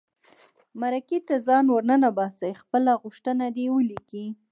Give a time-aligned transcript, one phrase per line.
[0.81, 4.25] مرکې ته ځان ور ننباسي خپله غوښتنه دې ولیکي.